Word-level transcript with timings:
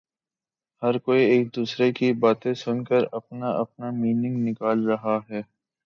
ہر 0.81 0.97
کوئی 0.97 1.23
ایک 1.25 1.55
دوسرے 1.55 1.91
کی 1.91 2.11
باتیں 2.21 2.53
سن 2.53 2.83
کر 2.83 3.03
اپنا 3.11 3.49
اپنا 3.59 3.89
مینینگ 3.91 4.37
نکال 4.47 4.87
رہا 4.89 5.17
ہے 5.29 5.41